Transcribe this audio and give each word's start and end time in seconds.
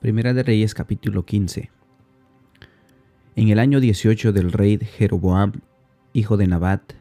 Primera 0.00 0.32
de 0.32 0.44
Reyes 0.44 0.74
capítulo 0.74 1.24
15. 1.26 1.72
En 3.34 3.48
el 3.48 3.58
año 3.58 3.80
18 3.80 4.32
del 4.32 4.52
rey 4.52 4.78
Jeroboam, 4.78 5.54
hijo 6.12 6.36
de 6.36 6.46
Nabat, 6.46 6.92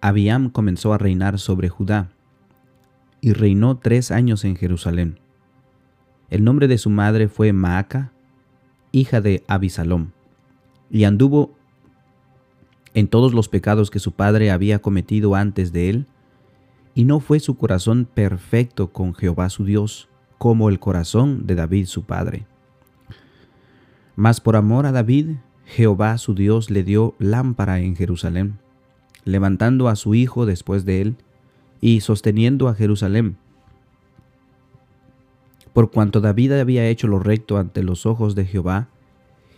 Abiam 0.00 0.50
comenzó 0.50 0.92
a 0.92 0.98
reinar 0.98 1.38
sobre 1.38 1.68
Judá 1.68 2.10
y 3.20 3.34
reinó 3.34 3.76
tres 3.76 4.10
años 4.10 4.44
en 4.44 4.56
Jerusalén. 4.56 5.20
El 6.28 6.42
nombre 6.42 6.66
de 6.66 6.76
su 6.76 6.90
madre 6.90 7.28
fue 7.28 7.52
Maaca, 7.52 8.10
hija 8.90 9.20
de 9.20 9.44
Abisalom, 9.46 10.10
y 10.90 11.04
anduvo 11.04 11.54
en 12.94 13.06
todos 13.06 13.32
los 13.32 13.48
pecados 13.48 13.92
que 13.92 14.00
su 14.00 14.10
padre 14.10 14.50
había 14.50 14.80
cometido 14.80 15.36
antes 15.36 15.72
de 15.72 15.88
él, 15.88 16.06
y 16.96 17.04
no 17.04 17.20
fue 17.20 17.38
su 17.38 17.56
corazón 17.56 18.08
perfecto 18.12 18.92
con 18.92 19.14
Jehová 19.14 19.50
su 19.50 19.64
Dios, 19.64 20.08
como 20.44 20.68
el 20.68 20.78
corazón 20.78 21.46
de 21.46 21.54
David 21.54 21.86
su 21.86 22.02
padre. 22.02 22.44
Mas 24.14 24.42
por 24.42 24.56
amor 24.56 24.84
a 24.84 24.92
David, 24.92 25.36
Jehová 25.64 26.18
su 26.18 26.34
Dios 26.34 26.70
le 26.70 26.84
dio 26.84 27.14
lámpara 27.18 27.80
en 27.80 27.96
Jerusalén, 27.96 28.58
levantando 29.24 29.88
a 29.88 29.96
su 29.96 30.14
hijo 30.14 30.44
después 30.44 30.84
de 30.84 31.00
él, 31.00 31.16
y 31.80 32.02
sosteniendo 32.02 32.68
a 32.68 32.74
Jerusalén. 32.74 33.38
Por 35.72 35.90
cuanto 35.90 36.20
David 36.20 36.52
había 36.60 36.86
hecho 36.88 37.08
lo 37.08 37.20
recto 37.20 37.56
ante 37.56 37.82
los 37.82 38.04
ojos 38.04 38.34
de 38.34 38.44
Jehová, 38.44 38.88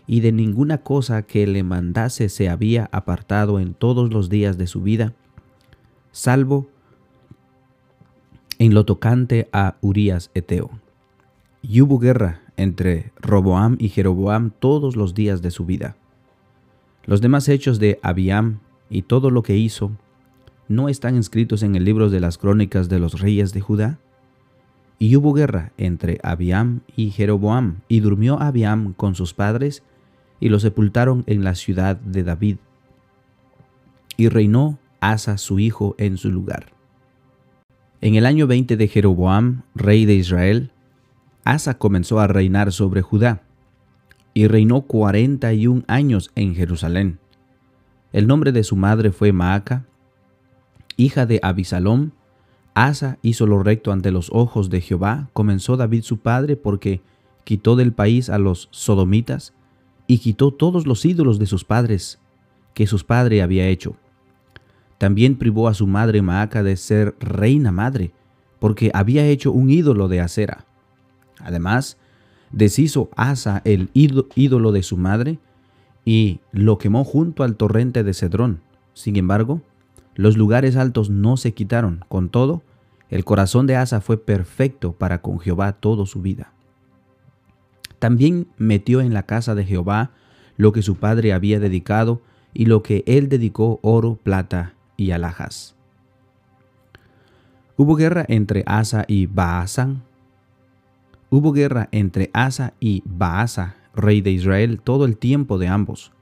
y 0.07 0.21
de 0.21 0.31
ninguna 0.31 0.79
cosa 0.79 1.23
que 1.23 1.49
le 1.49 1.65
mandase 1.65 2.29
se 2.29 2.49
había 2.49 2.89
apartado 2.93 3.59
en 3.59 3.75
todos 3.75 4.13
los 4.13 4.29
días 4.29 4.57
de 4.57 4.69
su 4.69 4.83
vida, 4.83 5.15
salvo 6.13 6.69
en 8.59 8.73
lo 8.73 8.85
tocante 8.85 9.49
a 9.53 9.79
Urías 9.81 10.31
Eteo. 10.35 10.71
Y 11.69 11.81
hubo 11.81 11.99
guerra 11.99 12.43
entre 12.57 13.11
Roboam 13.21 13.77
y 13.81 13.89
Jeroboam 13.89 14.53
todos 14.57 14.95
los 14.95 15.15
días 15.15 15.43
de 15.43 15.51
su 15.51 15.67
vida. 15.67 15.97
Los 17.07 17.21
demás 17.21 17.49
hechos 17.49 17.81
de 17.81 17.99
Abiam 18.03 18.61
y 18.89 19.03
todo 19.03 19.31
lo 19.31 19.43
que 19.43 19.57
hizo 19.57 19.91
no 20.69 20.89
están 20.89 21.17
escritos 21.17 21.65
en 21.65 21.75
el 21.75 21.85
libro 21.85 22.09
de 22.09 22.21
las 22.21 22.39
crónicas 22.39 22.89
de 22.89 23.01
los 23.01 23.21
reyes 23.21 23.53
de 23.53 23.63
Judá. 23.63 23.99
Y 25.01 25.17
hubo 25.17 25.33
guerra 25.33 25.73
entre 25.77 26.21
Abiam 26.23 26.83
y 26.95 27.11
Jeroboam, 27.11 27.81
y 27.89 27.99
durmió 27.99 28.41
Abiam 28.41 28.93
con 28.93 29.17
sus 29.17 29.35
padres, 29.35 29.83
y 30.39 30.51
lo 30.51 30.61
sepultaron 30.61 31.25
en 31.27 31.43
la 31.43 31.57
ciudad 31.57 31.97
de 31.97 32.23
David. 32.23 32.59
Y 34.17 34.29
reinó 34.29 34.79
Asa 35.01 35.37
su 35.37 35.59
hijo 35.59 35.97
en 35.99 36.17
su 36.17 36.31
lugar. 36.31 36.67
En 38.01 38.15
el 38.15 38.25
año 38.25 38.47
20 38.47 38.77
de 38.77 38.89
Jeroboam, 38.89 39.63
rey 39.75 40.05
de 40.07 40.15
Israel, 40.15 40.71
Asa 41.47 41.79
comenzó 41.79 42.21
a 42.21 42.27
reinar 42.27 42.73
sobre 42.73 43.01
Judá 43.01 43.43
y 44.35 44.49
reinó 44.49 44.83
cuarenta 44.83 45.55
y 45.55 45.67
un 45.67 45.85
años 45.89 46.31
en 46.35 46.55
Jerusalén. 46.55 47.19
El 48.13 48.27
nombre 48.27 48.53
de 48.53 48.65
su 48.65 48.77
madre 48.77 49.13
fue 49.13 49.33
Maaca, 49.33 49.87
hija 50.97 51.25
de 51.25 51.41
Abisalom. 51.43 52.11
Asa 52.75 53.19
hizo 53.23 53.47
lo 53.47 53.63
recto 53.63 53.93
ante 53.93 54.11
los 54.11 54.29
ojos 54.33 54.69
de 54.69 54.83
Jehová, 54.83 55.31
comenzó 55.33 55.79
David 55.79 56.03
su 56.03 56.19
padre 56.19 56.57
porque 56.57 57.01
quitó 57.45 57.77
del 57.77 57.95
país 57.95 58.29
a 58.29 58.37
los 58.37 58.69
sodomitas 58.71 59.55
y 60.07 60.19
quitó 60.19 60.51
todos 60.51 60.87
los 60.87 61.05
ídolos 61.07 61.39
de 61.39 61.47
sus 61.47 61.65
padres 61.65 62.21
que 62.75 62.87
sus 62.87 63.05
padres 63.05 63.43
había 63.43 63.67
hecho 63.69 63.97
también 64.99 65.37
privó 65.37 65.69
a 65.69 65.75
su 65.75 65.87
madre 65.87 66.23
Maaca 66.23 66.63
de 66.63 66.77
ser 66.77 67.15
reina 67.21 67.71
madre, 67.71 68.13
porque 68.59 68.91
había 68.95 69.27
hecho 69.27 69.53
un 69.53 69.71
ídolo 69.71 70.09
de 70.09 70.21
acera. 70.21 70.65
Además, 71.41 71.99
deshizo 72.51 73.11
Asa 73.17 73.63
el 73.65 73.91
ídolo 73.93 74.73
de 74.73 74.83
su 74.83 74.97
madre 74.97 75.39
y 76.05 76.41
lo 76.53 76.79
quemó 76.79 77.05
junto 77.05 77.43
al 77.43 77.57
torrente 77.57 78.05
de 78.05 78.15
Cedrón. 78.15 78.61
Sin 78.95 79.17
embargo, 79.17 79.61
los 80.15 80.37
lugares 80.37 80.77
altos 80.77 81.11
no 81.11 81.37
se 81.37 81.53
quitaron. 81.53 82.05
Con 82.09 82.29
todo, 82.29 82.63
el 83.11 83.25
corazón 83.25 83.67
de 83.67 83.77
Asa 83.77 84.01
fue 84.01 84.17
perfecto 84.17 84.93
para 84.93 85.21
con 85.21 85.39
Jehová 85.39 85.73
toda 85.73 86.07
su 86.07 86.23
vida. 86.23 86.53
También 87.99 88.47
metió 88.57 89.01
en 89.01 89.15
la 89.15 89.25
casa 89.25 89.55
de 89.55 89.65
Jehová 89.65 90.11
lo 90.57 90.73
que 90.73 90.83
su 90.83 90.97
padre 90.97 91.33
había 91.33 91.61
dedicado 91.61 92.23
y 92.55 92.67
lo 92.67 92.83
que 92.83 93.05
él 93.07 93.29
dedicó 93.29 93.79
oro, 93.83 94.19
plata 94.23 94.75
y 94.97 95.11
alhajas. 95.11 95.75
Hubo 97.77 97.95
guerra 97.95 98.25
entre 98.29 98.63
Asa 98.67 99.05
y 99.07 99.27
Baasan. 99.27 100.03
Hubo 101.29 101.53
guerra 101.53 101.89
entre 101.93 102.31
Asa 102.33 102.75
y 102.79 103.03
Baasa, 103.05 103.77
rey 103.95 104.21
de 104.21 104.31
Israel, 104.31 104.81
todo 104.83 105.05
el 105.05 105.17
tiempo 105.17 105.59
de 105.59 105.69
ambos. 105.69 106.13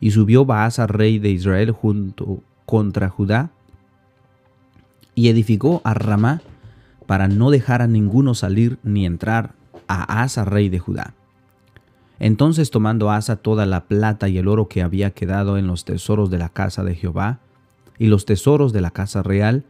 Y 0.00 0.12
subió 0.12 0.44
Baasa, 0.44 0.86
rey 0.86 1.18
de 1.18 1.30
Israel, 1.30 1.70
junto 1.72 2.42
contra 2.64 3.08
Judá, 3.08 3.50
y 5.14 5.28
edificó 5.28 5.80
a 5.84 5.94
Ramá 5.94 6.42
para 7.06 7.28
no 7.28 7.50
dejar 7.50 7.82
a 7.82 7.86
ninguno 7.86 8.34
salir 8.34 8.78
ni 8.82 9.04
entrar 9.04 9.54
a 9.88 10.22
Asa, 10.22 10.44
rey 10.44 10.68
de 10.68 10.78
Judá. 10.78 11.14
Entonces 12.20 12.70
tomando 12.70 13.10
Asa 13.10 13.36
toda 13.36 13.66
la 13.66 13.86
plata 13.86 14.28
y 14.28 14.38
el 14.38 14.48
oro 14.48 14.68
que 14.68 14.82
había 14.82 15.10
quedado 15.10 15.58
en 15.58 15.66
los 15.66 15.84
tesoros 15.84 16.30
de 16.30 16.38
la 16.38 16.48
casa 16.48 16.84
de 16.84 16.94
Jehová, 16.94 17.40
y 17.98 18.06
los 18.06 18.26
tesoros 18.26 18.72
de 18.72 18.80
la 18.80 18.92
casa 18.92 19.22
real, 19.22 19.64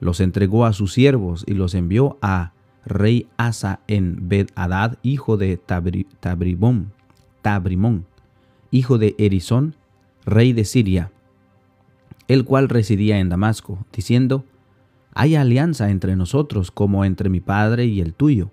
los 0.00 0.20
entregó 0.20 0.64
a 0.64 0.72
sus 0.72 0.92
siervos 0.92 1.44
y 1.46 1.54
los 1.54 1.74
envió 1.74 2.18
a 2.22 2.52
rey 2.86 3.26
Asa 3.36 3.80
en 3.86 4.28
Bed-Hadad, 4.28 4.98
hijo 5.02 5.36
de 5.36 5.56
Tabrimón, 6.20 6.92
hijo 8.70 8.98
de 8.98 9.14
Erizón, 9.18 9.74
rey 10.24 10.52
de 10.52 10.64
Siria, 10.64 11.10
el 12.28 12.44
cual 12.44 12.68
residía 12.68 13.18
en 13.18 13.28
Damasco, 13.28 13.84
diciendo, 13.92 14.44
Hay 15.14 15.34
alianza 15.36 15.90
entre 15.90 16.16
nosotros 16.16 16.70
como 16.70 17.04
entre 17.04 17.28
mi 17.28 17.40
padre 17.40 17.86
y 17.86 18.00
el 18.00 18.14
tuyo. 18.14 18.50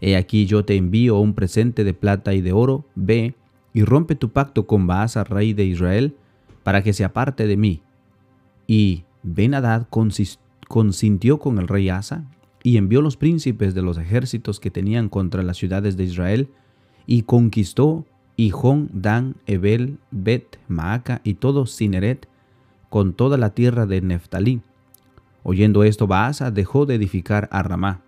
He 0.00 0.16
aquí 0.16 0.46
yo 0.46 0.64
te 0.64 0.76
envío 0.76 1.18
un 1.18 1.34
presente 1.34 1.84
de 1.84 1.94
plata 1.94 2.34
y 2.34 2.40
de 2.40 2.52
oro, 2.52 2.84
ve 2.94 3.34
y 3.72 3.84
rompe 3.84 4.14
tu 4.16 4.30
pacto 4.30 4.66
con 4.66 4.86
Baasa, 4.86 5.24
rey 5.24 5.52
de 5.52 5.64
Israel, 5.64 6.16
para 6.62 6.82
que 6.82 6.92
se 6.92 7.04
aparte 7.04 7.46
de 7.46 7.56
mí 7.56 7.82
y 8.66 9.04
Ben-Hadad 9.22 9.86
consintió 10.68 11.38
con 11.38 11.58
el 11.58 11.68
rey 11.68 11.88
Asa 11.88 12.24
y 12.62 12.76
envió 12.76 13.02
los 13.02 13.16
príncipes 13.16 13.74
de 13.74 13.82
los 13.82 13.98
ejércitos 13.98 14.60
que 14.60 14.70
tenían 14.70 15.08
contra 15.08 15.42
las 15.42 15.56
ciudades 15.56 15.96
de 15.96 16.04
Israel 16.04 16.48
y 17.06 17.22
conquistó 17.22 18.06
Hijón, 18.36 18.88
Dan, 18.92 19.36
Ebel, 19.46 19.98
Bet, 20.10 20.58
Maaca 20.68 21.20
y 21.24 21.34
todo 21.34 21.66
Cineret 21.66 22.28
con 22.88 23.14
toda 23.14 23.36
la 23.36 23.50
tierra 23.50 23.86
de 23.86 24.00
Neftalí. 24.00 24.60
Oyendo 25.42 25.82
esto, 25.82 26.06
Baasa 26.06 26.50
dejó 26.50 26.86
de 26.86 26.94
edificar 26.94 27.48
a 27.50 27.62
Ramá 27.62 28.02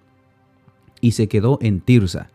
y 1.01 1.13
se 1.13 1.29
quedó 1.29 1.59
en 1.61 1.81
Tirsa. 1.81 2.31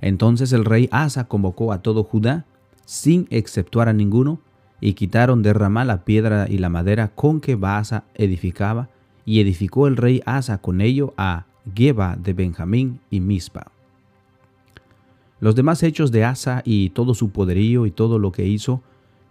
Entonces 0.00 0.52
el 0.52 0.64
rey 0.64 0.88
Asa 0.90 1.28
convocó 1.28 1.72
a 1.72 1.82
todo 1.82 2.04
Judá, 2.04 2.46
sin 2.84 3.26
exceptuar 3.30 3.88
a 3.88 3.92
ninguno, 3.92 4.40
y 4.80 4.94
quitaron 4.94 5.42
de 5.42 5.52
Ramá 5.52 5.84
la 5.84 6.04
piedra 6.04 6.46
y 6.48 6.58
la 6.58 6.68
madera 6.68 7.08
con 7.08 7.40
que 7.40 7.54
Baasa 7.54 8.04
edificaba, 8.14 8.90
y 9.24 9.40
edificó 9.40 9.86
el 9.86 9.96
rey 9.96 10.22
Asa 10.26 10.58
con 10.58 10.80
ello 10.80 11.14
a 11.16 11.46
Geba 11.74 12.16
de 12.16 12.32
Benjamín 12.32 13.00
y 13.10 13.20
Mispa. 13.20 13.70
Los 15.40 15.54
demás 15.54 15.82
hechos 15.82 16.12
de 16.12 16.24
Asa 16.24 16.62
y 16.64 16.90
todo 16.90 17.14
su 17.14 17.30
poderío 17.30 17.86
y 17.86 17.90
todo 17.90 18.18
lo 18.18 18.32
que 18.32 18.46
hizo, 18.46 18.82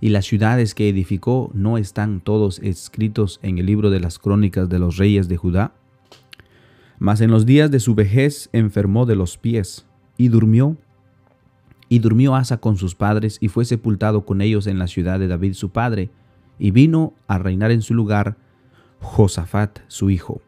y 0.01 0.09
las 0.09 0.25
ciudades 0.25 0.75
que 0.75 0.89
edificó, 0.89 1.49
no 1.53 1.77
están 1.77 2.19
todos 2.19 2.59
escritos 2.59 3.39
en 3.41 3.57
el 3.57 3.65
libro 3.65 3.89
de 3.89 4.01
las 4.01 4.19
crónicas 4.19 4.67
de 4.67 4.77
los 4.77 4.97
reyes 4.97 5.29
de 5.29 5.37
Judá. 5.37 5.73
Mas 6.99 7.21
en 7.21 7.31
los 7.31 7.45
días 7.45 7.71
de 7.71 7.79
su 7.79 7.95
vejez 7.95 8.49
enfermó 8.51 9.05
de 9.05 9.15
los 9.15 9.37
pies, 9.37 9.85
y 10.17 10.27
durmió 10.27 10.77
y 11.89 11.99
durmió 11.99 12.35
Asa 12.35 12.57
con 12.57 12.77
sus 12.77 12.95
padres 12.95 13.37
y 13.39 13.49
fue 13.49 13.65
sepultado 13.65 14.25
con 14.25 14.41
ellos 14.41 14.67
en 14.67 14.79
la 14.79 14.87
ciudad 14.87 15.19
de 15.19 15.27
David 15.27 15.53
su 15.53 15.69
padre, 15.69 16.09
y 16.59 16.71
vino 16.71 17.13
a 17.27 17.37
reinar 17.37 17.71
en 17.71 17.81
su 17.81 17.93
lugar 17.93 18.37
Josafat 19.03 19.79
su 19.87 20.09
hijo. 20.09 20.41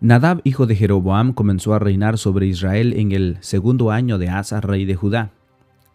Nadab, 0.00 0.40
hijo 0.44 0.66
de 0.66 0.76
Jeroboam, 0.76 1.32
comenzó 1.32 1.72
a 1.72 1.78
reinar 1.78 2.18
sobre 2.18 2.46
Israel 2.46 2.94
en 2.94 3.12
el 3.12 3.38
segundo 3.40 3.90
año 3.90 4.18
de 4.18 4.28
Asa, 4.28 4.60
rey 4.60 4.84
de 4.84 4.96
Judá, 4.96 5.30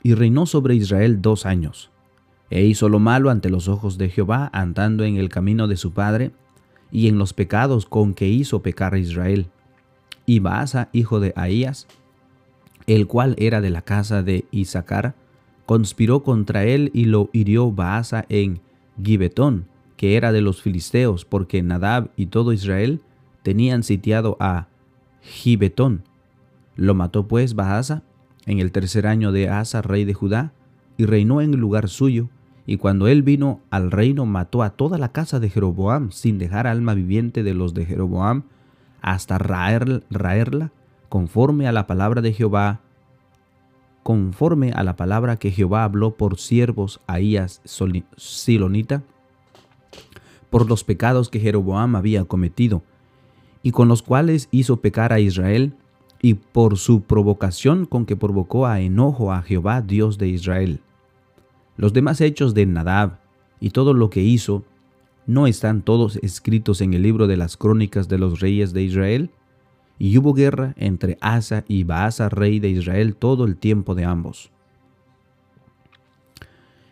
y 0.03 0.13
reinó 0.13 0.45
sobre 0.45 0.75
Israel 0.75 1.21
dos 1.21 1.45
años. 1.45 1.91
E 2.51 2.63
hizo 2.63 2.88
lo 2.88 3.00
malo 3.00 3.29
ante 3.31 3.50
los 3.50 3.67
ojos 3.67 3.97
de 3.97 4.09
Jehová, 4.09 4.50
andando 4.53 5.03
en 5.03 5.17
el 5.17 5.29
camino 5.29 5.67
de 5.67 5.77
su 5.77 5.91
padre, 5.91 6.31
y 6.91 7.07
en 7.07 7.17
los 7.17 7.33
pecados 7.33 7.88
con 7.88 8.13
que 8.13 8.27
hizo 8.27 8.62
pecar 8.62 8.94
a 8.94 9.00
Israel. 9.00 9.47
Y 10.27 10.39
Baasa, 10.39 10.89
hijo 10.94 11.19
de 11.19 11.33
Ahías, 11.35 11.88
el 12.88 13.07
cual 13.07 13.35
era 13.39 13.59
de 13.59 13.71
la 13.71 13.81
casa 13.81 14.21
de 14.21 14.45
Isaacar, 14.51 15.15
conspiró 15.65 16.23
contra 16.23 16.63
él 16.65 16.91
y 16.94 17.06
lo 17.06 17.29
hirió 17.33 17.71
Baasa 17.71 18.25
en 18.29 18.62
Gibetón, 19.01 19.65
que 19.97 20.17
era 20.17 20.31
de 20.31 20.41
los 20.41 20.62
filisteos, 20.62 21.25
porque 21.25 21.62
Nadab 21.62 22.09
y 22.15 22.27
todo 22.27 22.53
Israel 22.53 23.01
tenían 23.44 23.83
sitiado 23.83 24.38
a 24.39 24.67
Gibetón. 25.21 26.03
Lo 26.75 26.94
mató 26.94 27.27
pues 27.27 27.56
Baasa 27.56 28.03
en 28.45 28.59
el 28.59 28.71
tercer 28.71 29.07
año 29.07 29.31
de 29.31 29.50
Asa, 29.50 29.81
rey 29.81 30.06
de 30.06 30.13
Judá, 30.13 30.53
y 30.97 31.06
reinó 31.06 31.41
en 31.41 31.51
lugar 31.51 31.89
suyo, 31.89 32.29
y 32.67 32.77
cuando 32.77 33.07
él 33.07 33.21
vino 33.21 33.62
al 33.69 33.91
reino 33.91 34.25
mató 34.25 34.63
a 34.63 34.71
toda 34.71 34.97
la 34.97 35.12
casa 35.12 35.39
de 35.39 35.50
Jeroboam, 35.50 36.12
sin 36.12 36.38
dejar 36.38 36.67
alma 36.67 36.94
viviente 36.94 37.44
de 37.44 37.53
los 37.53 37.73
de 37.73 37.85
Jeroboam, 37.85 38.44
hasta 39.01 39.38
raerla, 39.38 40.71
conforme 41.09 41.67
a 41.67 41.71
la 41.71 41.85
palabra 41.85 42.21
de 42.21 42.33
Jehová, 42.33 42.81
conforme 44.05 44.71
a 44.71 44.83
la 44.83 44.95
palabra 44.95 45.37
que 45.37 45.49
Jehová 45.49 45.83
habló 45.83 46.11
por 46.11 46.37
siervos 46.37 46.99
Ahías 47.07 47.63
Silonita, 47.65 49.01
por 50.51 50.69
los 50.69 50.83
pecados 50.83 51.29
que 51.29 51.39
Jeroboam 51.39 51.95
había 51.95 52.23
cometido, 52.25 52.83
y 53.63 53.71
con 53.71 53.87
los 53.87 54.03
cuales 54.03 54.47
hizo 54.51 54.79
pecar 54.79 55.11
a 55.11 55.19
Israel, 55.19 55.73
y 56.21 56.35
por 56.35 56.77
su 56.77 57.01
provocación 57.01 57.87
con 57.87 58.05
que 58.05 58.15
provocó 58.15 58.67
a 58.67 58.79
enojo 58.79 59.33
a 59.33 59.41
Jehová, 59.41 59.81
Dios 59.81 60.19
de 60.19 60.27
Israel. 60.27 60.81
Los 61.75 61.91
demás 61.91 62.21
hechos 62.21 62.53
de 62.53 62.67
Nadab 62.67 63.17
y 63.59 63.71
todo 63.71 63.95
lo 63.95 64.11
que 64.11 64.21
hizo, 64.21 64.63
¿no 65.25 65.47
están 65.47 65.81
todos 65.81 66.17
escritos 66.17 66.81
en 66.81 66.93
el 66.93 67.01
libro 67.01 67.25
de 67.25 67.37
las 67.37 67.57
crónicas 67.57 68.07
de 68.07 68.19
los 68.19 68.39
reyes 68.39 68.71
de 68.71 68.83
Israel? 68.83 69.31
Y 69.97 70.18
hubo 70.18 70.33
guerra 70.33 70.74
entre 70.77 71.18
Asa 71.21 71.63
y 71.68 71.83
Baasa, 71.83 72.30
rey 72.30 72.59
de 72.59 72.69
Israel, 72.69 73.15
todo 73.15 73.45
el 73.45 73.56
tiempo 73.57 73.95
de 73.95 74.06
ambos. 74.06 74.51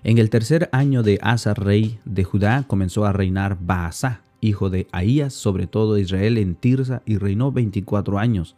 En 0.03 0.17
el 0.17 0.29
tercer 0.29 0.69
año 0.71 1.03
de 1.03 1.19
Asa, 1.21 1.53
rey 1.53 1.99
de 2.05 2.23
Judá, 2.23 2.65
comenzó 2.67 3.05
a 3.05 3.13
reinar 3.13 3.57
Baasa, 3.61 4.21
hijo 4.41 4.69
de 4.69 4.87
Ahías, 4.91 5.33
sobre 5.33 5.67
todo 5.67 5.97
Israel 5.97 6.37
en 6.37 6.55
Tirsa, 6.55 7.01
y 7.05 7.17
reinó 7.17 7.51
veinticuatro 7.51 8.19
años. 8.19 8.55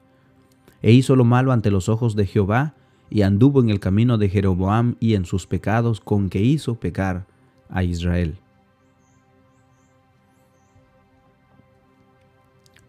E 0.81 0.91
hizo 0.91 1.15
lo 1.15 1.23
malo 1.23 1.51
ante 1.51 1.71
los 1.71 1.89
ojos 1.89 2.15
de 2.15 2.25
Jehová, 2.25 2.73
y 3.09 3.21
anduvo 3.21 3.61
en 3.61 3.69
el 3.69 3.79
camino 3.79 4.17
de 4.17 4.29
Jeroboam 4.29 4.95
y 4.99 5.13
en 5.13 5.25
sus 5.25 5.45
pecados 5.45 6.01
con 6.01 6.29
que 6.29 6.41
hizo 6.41 6.75
pecar 6.75 7.27
a 7.69 7.83
Israel. 7.83 8.39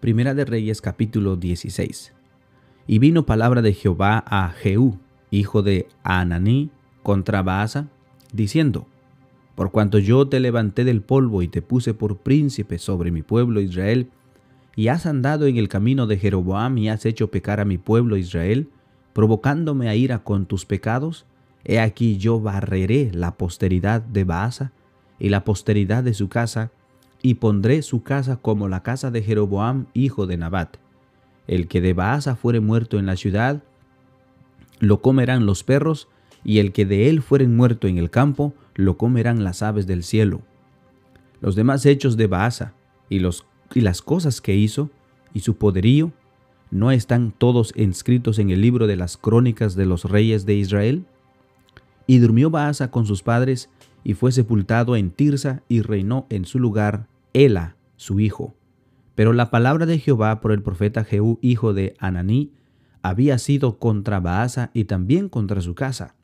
Primera 0.07 0.35
de 0.35 0.45
Reyes 0.45 0.81
capítulo 0.81 1.35
16. 1.35 2.13
Y 2.87 3.01
vino 3.01 3.27
palabra 3.27 3.61
de 3.61 3.73
Jehová 3.73 4.23
a 4.25 4.51
Jehú, 4.51 5.01
hijo 5.33 5.65
de 5.65 5.89
Ananí, 6.05 6.71
contra 7.03 7.43
Baasa, 7.43 7.89
diciendo, 8.33 8.87
Por 9.57 9.73
cuanto 9.73 9.99
yo 9.99 10.29
te 10.29 10.39
levanté 10.39 10.85
del 10.85 11.03
polvo 11.03 11.43
y 11.43 11.49
te 11.49 11.61
puse 11.61 11.93
por 11.93 12.19
príncipe 12.19 12.79
sobre 12.79 13.11
mi 13.11 13.23
pueblo 13.23 13.61
Israel, 13.61 14.09
y 14.77 14.87
has 14.87 15.07
andado 15.07 15.49
en 15.49 15.57
el 15.57 15.67
camino 15.67 16.07
de 16.07 16.19
Jeroboam 16.19 16.79
y 16.79 16.89
has 16.89 17.05
hecho 17.05 17.33
pecar 17.33 17.59
a 17.59 17.65
mi 17.65 17.77
pueblo 17.77 18.17
Israel, 18.17 18.71
provocándome 19.13 19.89
a 19.89 19.97
ira 19.97 20.21
con 20.23 20.47
tus 20.47 20.67
pecados, 20.67 21.27
he 21.65 21.81
aquí 21.81 22.17
yo 22.17 22.39
barreré 22.39 23.11
la 23.13 23.35
posteridad 23.35 24.03
de 24.03 24.23
Baasa 24.23 24.71
y 25.19 25.31
la 25.31 25.43
posteridad 25.43 26.05
de 26.05 26.15
su 26.15 26.29
casa, 26.29 26.71
y 27.23 27.35
pondré 27.35 27.83
su 27.83 28.03
casa 28.03 28.37
como 28.37 28.69
la 28.69 28.83
casa 28.83 29.11
de 29.11 29.23
Jeroboam, 29.23 29.87
hijo 29.95 30.27
de 30.27 30.37
Nabat. 30.37 30.77
El 31.47 31.69
que 31.69 31.81
de 31.81 31.93
Baasa 31.93 32.37
fuere 32.37 32.61
muerto 32.61 32.99
en 32.99 33.07
la 33.07 33.17
ciudad, 33.17 33.63
lo 34.79 35.01
comerán 35.01 35.47
los 35.47 35.65
perros, 35.65 36.09
y 36.45 36.59
el 36.59 36.73
que 36.73 36.87
de 36.87 37.09
él 37.09 37.23
fuere 37.23 37.49
muerto 37.49 37.89
en 37.89 37.99
el 37.99 38.11
campo, 38.11 38.55
lo 38.75 38.97
comerán 38.97 39.43
las 39.43 39.63
aves 39.63 39.87
del 39.87 40.05
cielo. 40.05 40.43
Los 41.41 41.57
demás 41.57 41.87
hechos 41.87 42.17
de 42.17 42.27
Baasa, 42.27 42.75
y, 43.09 43.21
y 43.75 43.81
las 43.81 44.03
cosas 44.03 44.41
que 44.41 44.55
hizo, 44.55 44.91
y 45.35 45.41
su 45.41 45.57
poderío, 45.57 46.13
¿no 46.71 46.91
están 46.91 47.33
todos 47.33 47.73
inscritos 47.77 48.39
en 48.39 48.51
el 48.51 48.61
libro 48.61 48.87
de 48.87 48.97
las 48.97 49.17
crónicas 49.17 49.75
de 49.75 49.87
los 49.87 50.05
reyes 50.05 50.47
de 50.47 50.55
Israel? 50.55 51.05
Y 52.07 52.19
durmió 52.19 52.51
Baasa 52.51 52.91
con 52.91 53.07
sus 53.07 53.23
padres, 53.23 53.69
y 54.05 54.15
fue 54.15 54.33
sepultado 54.33 54.97
en 54.97 55.11
Tirsa, 55.11 55.63
y 55.69 55.83
reinó 55.83 56.27
en 56.31 56.45
su 56.45 56.59
lugar 56.59 57.09
Ela, 57.33 57.77
su 57.97 58.21
hijo. 58.21 58.55
Pero 59.15 59.33
la 59.33 59.51
palabra 59.51 59.87
de 59.87 59.99
Jehová 59.99 60.41
por 60.41 60.53
el 60.53 60.63
profeta 60.63 61.05
Jehú, 61.05 61.39
hijo 61.43 61.75
de 61.75 61.95
Ananí, 61.99 62.53
había 63.03 63.39
sido 63.39 63.79
contra 63.79 64.21
Baasa 64.21 64.71
y 64.75 64.85
también 64.85 65.29
contra 65.29 65.61
su 65.61 65.75
casa, 65.75 66.17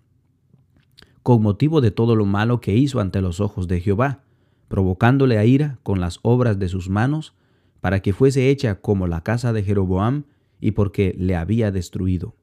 con 1.22 1.40
motivo 1.42 1.80
de 1.80 1.90
todo 1.92 2.16
lo 2.16 2.26
malo 2.26 2.60
que 2.60 2.76
hizo 2.76 3.00
ante 3.00 3.20
los 3.20 3.40
ojos 3.40 3.69
de 3.69 3.80
Jehová, 3.80 4.25
provocándole 4.68 5.38
a 5.38 5.44
ira 5.44 5.78
con 5.82 6.00
las 6.00 6.18
obras 6.22 6.58
de 6.58 6.68
sus 6.68 6.88
manos, 6.88 7.34
para 7.80 8.00
que 8.00 8.12
fuese 8.12 8.50
hecha 8.50 8.80
como 8.80 9.06
la 9.06 9.22
casa 9.22 9.52
de 9.52 9.62
Jeroboam, 9.62 10.25
y 10.60 10.72
porque 10.72 11.14
le 11.18 11.36
había 11.36 11.70
destruido. 11.70 12.34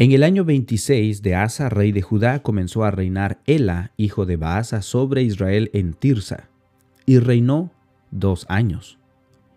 En 0.00 0.12
el 0.12 0.22
año 0.22 0.46
26 0.46 1.20
de 1.20 1.34
Asa, 1.34 1.68
rey 1.68 1.92
de 1.92 2.00
Judá, 2.00 2.42
comenzó 2.42 2.84
a 2.84 2.90
reinar 2.90 3.42
Ela, 3.44 3.92
hijo 3.98 4.24
de 4.24 4.38
Baasa, 4.38 4.80
sobre 4.80 5.22
Israel 5.22 5.68
en 5.74 5.92
Tirsa, 5.92 6.48
y 7.04 7.18
reinó 7.18 7.70
dos 8.10 8.46
años. 8.48 8.98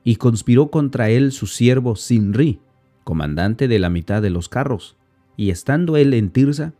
Y 0.04 0.18
conspiró 0.18 0.70
contra 0.70 1.10
él 1.10 1.32
su 1.32 1.48
siervo 1.48 1.96
Simri, 1.96 2.60
comandante 3.06 3.70
de 3.70 3.80
la 3.80 3.90
mitad 3.90 4.22
de 4.22 4.32
los 4.32 4.50
carros, 4.50 4.98
y 5.38 5.50
estando 5.50 5.96
él 5.96 6.14
en 6.14 6.30
Tirsa, 6.30 6.74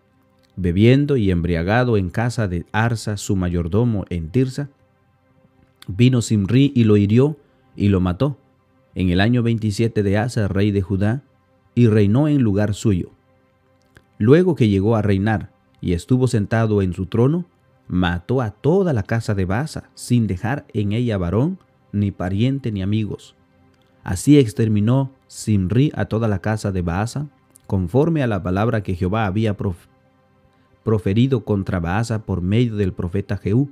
bebiendo 0.58 1.16
y 1.16 1.32
embriagado 1.32 1.96
en 1.96 2.10
casa 2.10 2.50
de 2.50 2.66
Arsa, 2.74 3.16
su 3.16 3.38
mayordomo 3.38 4.04
en 4.10 4.28
Tirsa, 4.28 4.72
vino 5.88 6.22
Simri 6.22 6.74
y 6.76 6.84
lo 6.84 6.98
hirió 6.98 7.38
y 7.78 7.88
lo 7.88 8.02
mató, 8.02 8.38
en 8.94 9.10
el 9.10 9.22
año 9.22 9.42
27 9.42 10.04
de 10.04 10.18
Asa, 10.18 10.50
rey 10.50 10.72
de 10.72 10.82
Judá, 10.82 11.24
y 11.76 11.88
reinó 11.88 12.28
en 12.28 12.42
lugar 12.42 12.74
suyo. 12.74 13.13
Luego 14.18 14.56
que 14.56 14.70
llegó 14.70 14.96
a 14.96 15.02
reinar 15.02 15.52
y 15.82 15.94
estuvo 15.94 16.28
sentado 16.28 16.82
en 16.82 16.94
su 16.94 17.08
trono, 17.08 17.46
mató 17.88 18.42
a 18.42 18.52
toda 18.52 18.94
la 18.94 19.04
casa 19.04 19.36
de 19.36 19.46
Baasa, 19.46 19.90
sin 19.94 20.28
dejar 20.28 20.66
en 20.74 20.94
ella 20.94 21.18
varón, 21.18 21.60
ni 21.92 22.12
pariente, 22.12 22.72
ni 22.72 22.82
amigos. 22.82 23.36
Así 24.04 24.38
exterminó 24.38 25.12
Simri 25.28 25.92
a 25.96 26.06
toda 26.06 26.28
la 26.28 26.40
casa 26.40 26.72
de 26.72 26.82
Baasa, 26.82 27.28
conforme 27.68 28.24
a 28.24 28.28
la 28.28 28.44
palabra 28.44 28.84
que 28.84 28.96
Jehová 28.96 29.26
había 29.26 29.56
proferido 30.84 31.46
contra 31.46 31.80
Baasa 31.80 32.26
por 32.26 32.42
medio 32.42 32.76
del 32.76 32.94
profeta 32.94 33.38
Jehú, 33.38 33.70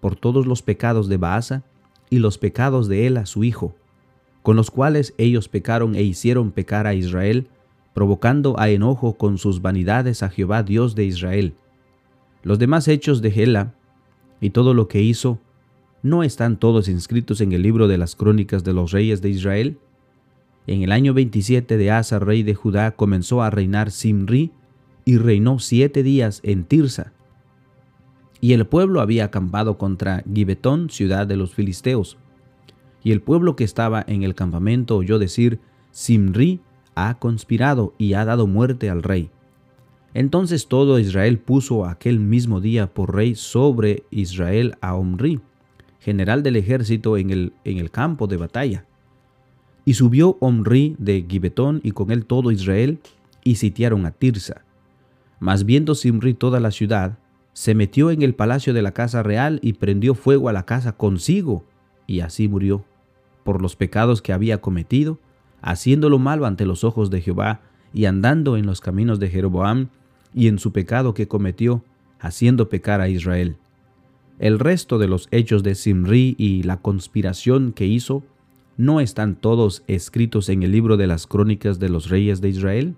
por 0.00 0.16
todos 0.16 0.46
los 0.46 0.62
pecados 0.62 1.08
de 1.08 1.16
Baasa 1.16 1.62
y 2.10 2.18
los 2.18 2.36
pecados 2.36 2.88
de 2.88 3.06
Ela 3.06 3.24
su 3.26 3.44
hijo, 3.44 3.74
con 4.42 4.56
los 4.56 4.70
cuales 4.70 5.14
ellos 5.18 5.48
pecaron 5.48 5.94
e 5.94 6.02
hicieron 6.02 6.50
pecar 6.50 6.86
a 6.86 6.94
Israel, 6.94 7.48
provocando 7.94 8.58
a 8.58 8.70
enojo 8.70 9.14
con 9.14 9.38
sus 9.38 9.62
vanidades 9.62 10.22
a 10.22 10.28
Jehová 10.28 10.62
Dios 10.62 10.94
de 10.94 11.04
Israel. 11.04 11.54
Los 12.42 12.58
demás 12.58 12.88
hechos 12.88 13.22
de 13.22 13.30
Gela 13.30 13.74
y 14.40 14.50
todo 14.50 14.74
lo 14.74 14.88
que 14.88 15.02
hizo, 15.02 15.38
¿no 16.02 16.22
están 16.22 16.58
todos 16.58 16.88
inscritos 16.88 17.40
en 17.40 17.52
el 17.52 17.62
libro 17.62 17.88
de 17.88 17.98
las 17.98 18.16
crónicas 18.16 18.64
de 18.64 18.72
los 18.72 18.90
reyes 18.92 19.22
de 19.22 19.30
Israel? 19.30 19.78
En 20.66 20.82
el 20.82 20.92
año 20.92 21.14
27 21.14 21.76
de 21.76 21.90
Asa, 21.90 22.18
rey 22.18 22.42
de 22.42 22.54
Judá, 22.54 22.92
comenzó 22.92 23.42
a 23.42 23.50
reinar 23.50 23.90
Simri, 23.90 24.52
y 25.04 25.18
reinó 25.18 25.58
siete 25.58 26.02
días 26.02 26.40
en 26.44 26.64
Tirsa. 26.64 27.12
Y 28.40 28.52
el 28.54 28.66
pueblo 28.66 29.00
había 29.00 29.26
acampado 29.26 29.78
contra 29.78 30.24
Gibetón, 30.32 30.90
ciudad 30.90 31.26
de 31.26 31.36
los 31.36 31.54
filisteos. 31.54 32.18
Y 33.04 33.12
el 33.12 33.20
pueblo 33.20 33.56
que 33.56 33.64
estaba 33.64 34.04
en 34.06 34.22
el 34.22 34.34
campamento 34.34 34.96
oyó 34.96 35.18
decir, 35.18 35.60
Simri 35.90 36.60
ha 36.94 37.18
conspirado 37.18 37.94
y 37.98 38.14
ha 38.14 38.24
dado 38.24 38.46
muerte 38.46 38.90
al 38.90 39.02
rey. 39.02 39.30
Entonces 40.14 40.68
todo 40.68 40.98
Israel 40.98 41.38
puso 41.38 41.86
aquel 41.86 42.20
mismo 42.20 42.60
día 42.60 42.92
por 42.92 43.14
rey 43.14 43.34
sobre 43.34 44.04
Israel 44.10 44.76
a 44.80 44.94
Omri, 44.94 45.40
general 46.00 46.42
del 46.42 46.56
ejército 46.56 47.16
en 47.16 47.30
el, 47.30 47.52
en 47.64 47.78
el 47.78 47.90
campo 47.90 48.26
de 48.26 48.36
batalla. 48.36 48.84
Y 49.84 49.94
subió 49.94 50.36
Omri 50.40 50.96
de 50.98 51.24
Gibetón 51.28 51.80
y 51.82 51.92
con 51.92 52.10
él 52.10 52.26
todo 52.26 52.50
Israel, 52.50 53.00
y 53.44 53.56
sitiaron 53.56 54.06
a 54.06 54.12
Tirsa. 54.12 54.64
Mas 55.40 55.64
viendo 55.64 55.94
Simri 55.94 56.34
toda 56.34 56.60
la 56.60 56.70
ciudad, 56.70 57.18
se 57.52 57.74
metió 57.74 58.10
en 58.10 58.22
el 58.22 58.34
palacio 58.34 58.72
de 58.72 58.82
la 58.82 58.92
casa 58.92 59.22
real 59.22 59.58
y 59.62 59.74
prendió 59.74 60.14
fuego 60.14 60.48
a 60.48 60.52
la 60.52 60.64
casa 60.64 60.92
consigo, 60.92 61.64
y 62.06 62.20
así 62.20 62.48
murió 62.48 62.84
por 63.44 63.60
los 63.60 63.74
pecados 63.76 64.22
que 64.22 64.32
había 64.32 64.60
cometido, 64.60 65.18
haciendo 65.62 66.10
lo 66.10 66.18
malo 66.18 66.44
ante 66.46 66.66
los 66.66 66.84
ojos 66.84 67.10
de 67.10 67.20
Jehová, 67.20 67.60
y 67.94 68.06
andando 68.06 68.56
en 68.56 68.66
los 68.66 68.80
caminos 68.80 69.18
de 69.18 69.30
Jeroboam, 69.30 69.88
y 70.34 70.48
en 70.48 70.58
su 70.58 70.72
pecado 70.72 71.14
que 71.14 71.28
cometió, 71.28 71.82
haciendo 72.18 72.68
pecar 72.68 73.00
a 73.00 73.08
Israel. 73.08 73.56
El 74.38 74.58
resto 74.58 74.98
de 74.98 75.08
los 75.08 75.28
hechos 75.30 75.62
de 75.62 75.74
Simri 75.74 76.34
y 76.38 76.62
la 76.62 76.78
conspiración 76.78 77.72
que 77.72 77.86
hizo, 77.86 78.22
¿no 78.76 79.00
están 79.00 79.36
todos 79.36 79.82
escritos 79.86 80.48
en 80.48 80.62
el 80.62 80.72
libro 80.72 80.96
de 80.96 81.06
las 81.06 81.26
crónicas 81.26 81.78
de 81.78 81.88
los 81.88 82.08
reyes 82.08 82.40
de 82.40 82.48
Israel? 82.48 82.94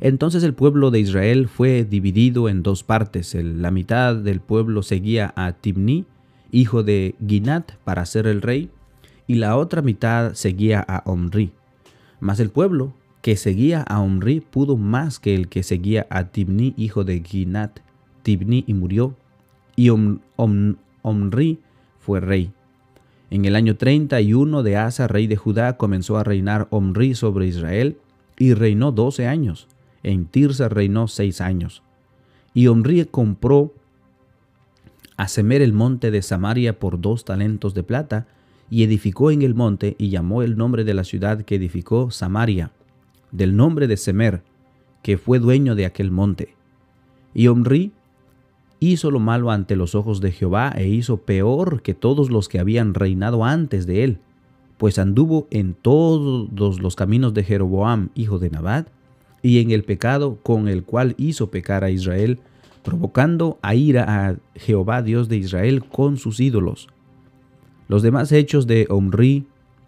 Entonces 0.00 0.42
el 0.42 0.54
pueblo 0.54 0.90
de 0.90 1.00
Israel 1.00 1.48
fue 1.48 1.84
dividido 1.84 2.48
en 2.48 2.62
dos 2.62 2.82
partes. 2.82 3.34
la 3.34 3.70
mitad 3.70 4.16
del 4.16 4.40
pueblo 4.40 4.82
seguía 4.82 5.34
a 5.36 5.52
Tibni 5.52 6.06
hijo 6.52 6.82
de 6.82 7.14
Ginat, 7.26 7.72
para 7.84 8.04
ser 8.06 8.26
el 8.26 8.42
rey, 8.42 8.70
y 9.30 9.34
la 9.34 9.56
otra 9.56 9.80
mitad 9.80 10.34
seguía 10.34 10.80
a 10.80 11.04
Omri. 11.08 11.52
Mas 12.18 12.40
el 12.40 12.50
pueblo 12.50 12.94
que 13.22 13.36
seguía 13.36 13.82
a 13.82 14.00
Omri 14.00 14.40
pudo 14.40 14.76
más 14.76 15.20
que 15.20 15.36
el 15.36 15.46
que 15.46 15.62
seguía 15.62 16.08
a 16.10 16.24
Tibni, 16.32 16.74
hijo 16.76 17.04
de 17.04 17.20
Ginat. 17.20 17.78
Tibni 18.24 18.64
y 18.66 18.74
murió, 18.74 19.14
y 19.76 19.88
Omri 19.90 21.60
fue 22.00 22.18
rey. 22.18 22.50
En 23.30 23.44
el 23.44 23.54
año 23.54 23.76
31 23.76 24.64
de 24.64 24.76
Asa, 24.76 25.06
rey 25.06 25.28
de 25.28 25.36
Judá, 25.36 25.76
comenzó 25.76 26.18
a 26.18 26.24
reinar 26.24 26.66
Omri 26.70 27.14
sobre 27.14 27.46
Israel, 27.46 27.98
y 28.36 28.54
reinó 28.54 28.90
doce 28.90 29.28
años. 29.28 29.68
En 30.02 30.26
Tirsa 30.26 30.68
reinó 30.68 31.06
seis 31.06 31.40
años. 31.40 31.84
Y 32.52 32.66
Omri 32.66 33.04
compró 33.04 33.72
a 35.16 35.28
Semer 35.28 35.62
el 35.62 35.72
monte 35.72 36.10
de 36.10 36.20
Samaria 36.20 36.80
por 36.80 37.00
dos 37.00 37.24
talentos 37.24 37.74
de 37.74 37.84
plata, 37.84 38.26
y 38.70 38.84
edificó 38.84 39.32
en 39.32 39.42
el 39.42 39.54
monte 39.54 39.96
y 39.98 40.10
llamó 40.10 40.42
el 40.42 40.56
nombre 40.56 40.84
de 40.84 40.94
la 40.94 41.02
ciudad 41.02 41.42
que 41.42 41.56
edificó 41.56 42.12
Samaria, 42.12 42.70
del 43.32 43.56
nombre 43.56 43.88
de 43.88 43.96
Semer, 43.96 44.42
que 45.02 45.18
fue 45.18 45.40
dueño 45.40 45.74
de 45.74 45.86
aquel 45.86 46.12
monte. 46.12 46.54
Y 47.34 47.48
Omri 47.48 47.92
hizo 48.78 49.10
lo 49.10 49.18
malo 49.18 49.50
ante 49.50 49.74
los 49.74 49.96
ojos 49.96 50.20
de 50.20 50.30
Jehová 50.30 50.72
e 50.76 50.88
hizo 50.88 51.18
peor 51.18 51.82
que 51.82 51.94
todos 51.94 52.30
los 52.30 52.48
que 52.48 52.60
habían 52.60 52.94
reinado 52.94 53.44
antes 53.44 53.86
de 53.86 54.04
él, 54.04 54.18
pues 54.78 54.98
anduvo 54.98 55.48
en 55.50 55.74
todos 55.74 56.80
los 56.80 56.94
caminos 56.94 57.34
de 57.34 57.42
Jeroboam, 57.42 58.10
hijo 58.14 58.38
de 58.38 58.50
Nabat, 58.50 58.88
y 59.42 59.58
en 59.60 59.72
el 59.72 59.82
pecado 59.82 60.38
con 60.42 60.68
el 60.68 60.84
cual 60.84 61.14
hizo 61.18 61.50
pecar 61.50 61.82
a 61.82 61.90
Israel, 61.90 62.38
provocando 62.84 63.58
a 63.62 63.74
ira 63.74 64.28
a 64.28 64.36
Jehová 64.54 65.02
Dios 65.02 65.28
de 65.28 65.38
Israel 65.38 65.84
con 65.84 66.18
sus 66.18 66.40
ídolos 66.40 66.88
los 67.90 68.02
demás 68.02 68.30
hechos 68.30 68.68
de 68.68 68.86
Omri 68.88 69.46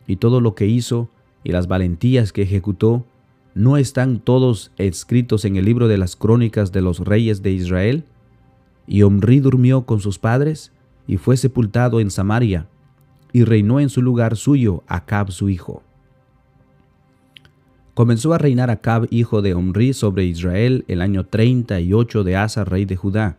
y 0.09 0.17
todo 0.17 0.41
lo 0.41 0.57
que 0.57 0.67
hizo 0.67 1.09
y 1.45 1.53
las 1.53 1.69
valentías 1.69 2.33
que 2.33 2.43
ejecutó, 2.43 3.07
¿no 3.55 3.77
están 3.77 4.19
todos 4.19 4.73
escritos 4.77 5.45
en 5.45 5.55
el 5.55 5.67
libro 5.67 5.87
de 5.87 5.99
las 5.99 6.17
crónicas 6.17 6.73
de 6.73 6.83
los 6.83 6.99
reyes 6.99 7.43
de 7.43 7.53
Israel? 7.53 8.05
Y 8.89 9.03
Omri 9.03 9.39
durmió 9.39 9.87
con 9.87 10.01
sus 10.01 10.19
padres 10.19 10.73
y 11.07 11.17
fue 11.17 11.37
sepultado 11.37 12.01
en 12.01 12.11
Samaria, 12.11 12.67
y 13.33 13.45
reinó 13.45 13.79
en 13.79 13.89
su 13.89 14.03
lugar 14.03 14.37
suyo 14.37 14.83
Acab 14.89 15.31
su 15.31 15.49
hijo. 15.49 15.85
Comenzó 17.95 18.35
a 18.35 18.39
reinar 18.39 18.69
Acab 18.69 19.07
hijo 19.11 19.43
de 19.43 19.55
Omri 19.55 19.93
sobre 19.93 20.25
Israel 20.25 20.85
el 20.89 21.03
año 21.03 21.25
38 21.25 22.25
de 22.25 22.37
Asa 22.37 22.65
rey 22.65 22.85
de 22.85 22.97
Judá, 22.97 23.39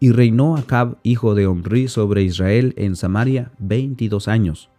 y 0.00 0.12
reinó 0.12 0.56
Acab, 0.56 0.96
hijo 1.02 1.34
de 1.34 1.46
Omri, 1.46 1.88
sobre 1.88 2.22
Israel 2.22 2.74
en 2.76 2.96
Samaria 2.96 3.50
veintidós 3.58 4.28
años. 4.28 4.70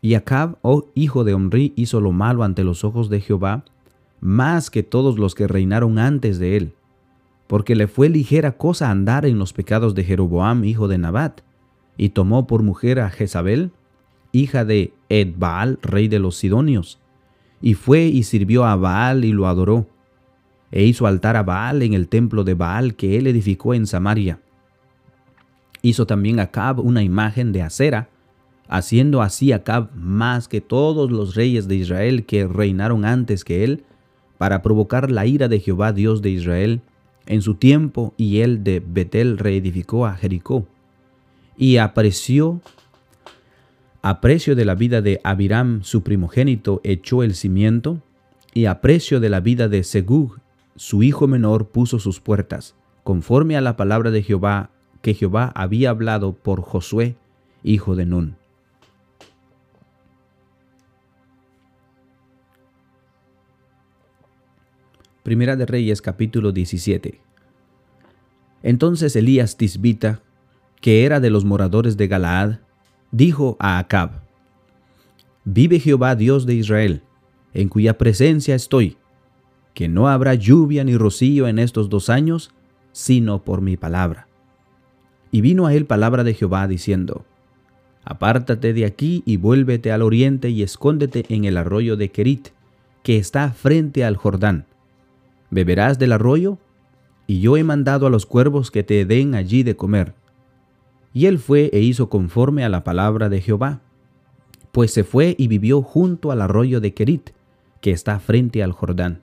Y 0.00 0.14
Acab, 0.14 0.58
oh 0.62 0.88
hijo 0.94 1.24
de 1.24 1.34
Omri, 1.34 1.72
hizo 1.76 2.00
lo 2.00 2.12
malo 2.12 2.42
ante 2.42 2.64
los 2.64 2.84
ojos 2.84 3.08
de 3.08 3.20
Jehová, 3.20 3.64
más 4.20 4.70
que 4.70 4.82
todos 4.82 5.18
los 5.18 5.34
que 5.34 5.46
reinaron 5.46 5.98
antes 5.98 6.38
de 6.38 6.56
él, 6.56 6.74
porque 7.46 7.74
le 7.74 7.86
fue 7.86 8.08
ligera 8.08 8.56
cosa 8.56 8.90
andar 8.90 9.26
en 9.26 9.38
los 9.38 9.52
pecados 9.52 9.94
de 9.94 10.04
Jeroboam, 10.04 10.64
hijo 10.64 10.88
de 10.88 10.98
Nabat, 10.98 11.42
y 11.96 12.10
tomó 12.10 12.46
por 12.46 12.62
mujer 12.62 13.00
a 13.00 13.10
Jezabel, 13.10 13.70
hija 14.32 14.64
de 14.64 14.92
Edbaal, 15.08 15.78
rey 15.82 16.08
de 16.08 16.18
los 16.18 16.36
Sidonios, 16.36 16.98
y 17.62 17.74
fue 17.74 18.04
y 18.04 18.24
sirvió 18.24 18.64
a 18.64 18.76
Baal 18.76 19.24
y 19.24 19.32
lo 19.32 19.46
adoró 19.46 19.86
e 20.74 20.82
hizo 20.82 21.06
altar 21.06 21.36
a 21.36 21.44
Baal 21.44 21.82
en 21.82 21.94
el 21.94 22.08
templo 22.08 22.42
de 22.42 22.54
Baal 22.54 22.96
que 22.96 23.16
él 23.16 23.28
edificó 23.28 23.74
en 23.74 23.86
Samaria. 23.86 24.40
Hizo 25.82 26.04
también 26.04 26.40
Acab 26.40 26.80
una 26.80 27.04
imagen 27.04 27.52
de 27.52 27.62
acera, 27.62 28.08
haciendo 28.66 29.22
así 29.22 29.52
Acab 29.52 29.94
más 29.94 30.48
que 30.48 30.60
todos 30.60 31.12
los 31.12 31.36
reyes 31.36 31.68
de 31.68 31.76
Israel 31.76 32.26
que 32.26 32.48
reinaron 32.48 33.04
antes 33.04 33.44
que 33.44 33.62
él, 33.62 33.84
para 34.36 34.62
provocar 34.62 35.12
la 35.12 35.26
ira 35.26 35.46
de 35.46 35.60
Jehová 35.60 35.92
Dios 35.92 36.22
de 36.22 36.30
Israel 36.30 36.80
en 37.26 37.40
su 37.40 37.54
tiempo, 37.54 38.12
y 38.16 38.40
él 38.40 38.64
de 38.64 38.82
Betel 38.84 39.38
reedificó 39.38 40.06
a 40.06 40.14
Jericó. 40.14 40.66
Y 41.56 41.76
apreció 41.76 42.60
a 44.02 44.20
precio 44.20 44.56
de 44.56 44.64
la 44.64 44.74
vida 44.74 45.02
de 45.02 45.20
Abiram, 45.22 45.84
su 45.84 46.02
primogénito, 46.02 46.80
echó 46.82 47.22
el 47.22 47.36
cimiento, 47.36 48.02
y 48.52 48.64
a 48.64 48.80
precio 48.80 49.20
de 49.20 49.28
la 49.28 49.38
vida 49.38 49.68
de 49.68 49.84
Segug, 49.84 50.40
su 50.76 51.02
hijo 51.02 51.26
menor 51.26 51.68
puso 51.68 51.98
sus 51.98 52.20
puertas, 52.20 52.74
conforme 53.02 53.56
a 53.56 53.60
la 53.60 53.76
palabra 53.76 54.10
de 54.10 54.22
Jehová 54.22 54.70
que 55.02 55.14
Jehová 55.14 55.52
había 55.54 55.90
hablado 55.90 56.32
por 56.34 56.62
Josué, 56.62 57.16
hijo 57.62 57.94
de 57.94 58.06
Nun. 58.06 58.36
Primera 65.22 65.56
de 65.56 65.66
Reyes 65.66 66.02
capítulo 66.02 66.52
17. 66.52 67.20
Entonces 68.62 69.14
Elías 69.16 69.56
Tisbita, 69.56 70.22
que 70.80 71.04
era 71.04 71.20
de 71.20 71.30
los 71.30 71.44
moradores 71.44 71.96
de 71.96 72.08
Galaad, 72.08 72.60
dijo 73.10 73.56
a 73.58 73.78
Acab, 73.78 74.22
Vive 75.44 75.80
Jehová 75.80 76.16
Dios 76.16 76.46
de 76.46 76.54
Israel, 76.54 77.02
en 77.52 77.68
cuya 77.68 77.98
presencia 77.98 78.54
estoy, 78.54 78.96
que 79.74 79.88
no 79.88 80.08
habrá 80.08 80.34
lluvia 80.34 80.84
ni 80.84 80.96
rocío 80.96 81.48
en 81.48 81.58
estos 81.58 81.88
dos 81.88 82.08
años, 82.08 82.52
sino 82.92 83.44
por 83.44 83.60
mi 83.60 83.76
palabra. 83.76 84.28
Y 85.30 85.40
vino 85.40 85.66
a 85.66 85.74
él 85.74 85.84
palabra 85.84 86.22
de 86.22 86.32
Jehová 86.32 86.66
diciendo, 86.68 87.24
Apártate 88.04 88.72
de 88.72 88.84
aquí 88.84 89.22
y 89.26 89.36
vuélvete 89.36 89.90
al 89.90 90.02
oriente 90.02 90.50
y 90.50 90.62
escóndete 90.62 91.24
en 91.28 91.44
el 91.44 91.56
arroyo 91.56 91.96
de 91.96 92.10
Kerit, 92.10 92.48
que 93.02 93.18
está 93.18 93.50
frente 93.50 94.04
al 94.04 94.16
Jordán. 94.16 94.66
Beberás 95.50 95.98
del 95.98 96.12
arroyo, 96.12 96.58
y 97.26 97.40
yo 97.40 97.56
he 97.56 97.64
mandado 97.64 98.06
a 98.06 98.10
los 98.10 98.26
cuervos 98.26 98.70
que 98.70 98.82
te 98.82 99.04
den 99.06 99.34
allí 99.34 99.62
de 99.62 99.76
comer. 99.76 100.14
Y 101.12 101.26
él 101.26 101.38
fue 101.38 101.70
e 101.72 101.80
hizo 101.80 102.08
conforme 102.08 102.64
a 102.64 102.68
la 102.68 102.84
palabra 102.84 103.28
de 103.28 103.40
Jehová, 103.40 103.80
pues 104.72 104.92
se 104.92 105.04
fue 105.04 105.34
y 105.38 105.48
vivió 105.48 105.82
junto 105.82 106.30
al 106.30 106.42
arroyo 106.42 106.80
de 106.80 106.92
Kerit, 106.92 107.30
que 107.80 107.92
está 107.92 108.18
frente 108.18 108.62
al 108.62 108.72
Jordán. 108.72 109.22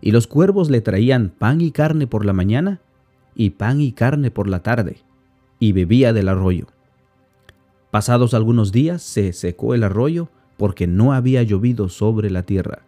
Y 0.00 0.12
los 0.12 0.26
cuervos 0.26 0.70
le 0.70 0.80
traían 0.80 1.30
pan 1.30 1.60
y 1.60 1.70
carne 1.70 2.06
por 2.06 2.24
la 2.24 2.32
mañana 2.32 2.80
y 3.34 3.50
pan 3.50 3.80
y 3.80 3.92
carne 3.92 4.30
por 4.30 4.48
la 4.48 4.62
tarde, 4.62 4.98
y 5.58 5.72
bebía 5.72 6.12
del 6.12 6.28
arroyo. 6.28 6.66
Pasados 7.90 8.34
algunos 8.34 8.72
días 8.72 9.02
se 9.02 9.32
secó 9.32 9.74
el 9.74 9.84
arroyo 9.84 10.28
porque 10.56 10.86
no 10.86 11.12
había 11.12 11.42
llovido 11.42 11.88
sobre 11.88 12.30
la 12.30 12.44
tierra. 12.44 12.80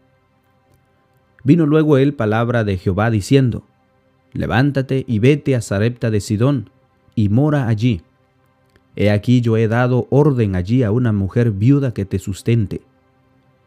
Vino 1.44 1.66
luego 1.66 1.98
él 1.98 2.14
palabra 2.14 2.64
de 2.64 2.76
Jehová 2.76 3.10
diciendo, 3.10 3.64
Levántate 4.32 5.04
y 5.06 5.18
vete 5.18 5.54
a 5.56 5.60
Sarepta 5.60 6.10
de 6.10 6.20
Sidón, 6.20 6.70
y 7.14 7.28
mora 7.28 7.68
allí. 7.68 8.02
He 8.96 9.10
aquí 9.10 9.40
yo 9.40 9.56
he 9.56 9.68
dado 9.68 10.06
orden 10.10 10.54
allí 10.54 10.82
a 10.82 10.90
una 10.90 11.12
mujer 11.12 11.50
viuda 11.50 11.92
que 11.92 12.04
te 12.04 12.18
sustente. 12.18 12.82